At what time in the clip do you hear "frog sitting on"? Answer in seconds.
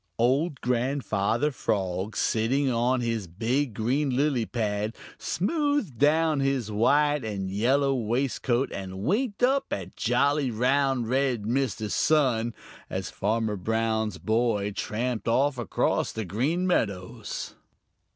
1.51-3.01